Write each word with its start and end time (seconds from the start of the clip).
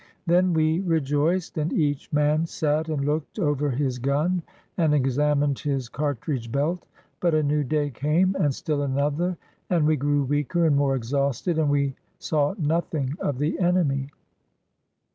Then 0.25 0.53
we 0.53 0.79
rejoiced 0.79 1.59
and 1.59 1.71
each 1.71 2.11
man 2.11 2.47
sat 2.47 2.89
and 2.89 3.05
looked 3.05 3.37
over 3.37 3.69
his 3.69 3.99
gun 3.99 4.41
and 4.75 4.95
examined 4.95 5.59
his 5.59 5.89
car 5.89 6.15
tridge 6.15 6.51
belt. 6.51 6.87
But 7.19 7.35
a 7.35 7.43
new 7.43 7.63
day 7.63 7.91
came 7.91 8.35
and 8.39 8.51
still 8.51 8.81
another, 8.81 9.37
and 9.69 9.85
we 9.85 9.97
grew 9.97 10.23
weaker 10.23 10.65
and 10.65 10.75
more 10.75 10.95
exhausted, 10.95 11.59
and 11.59 11.69
we 11.69 11.93
saw 12.17 12.55
nothing 12.57 13.15
of 13.19 13.37
the 13.37 13.59
enemy. 13.59 14.09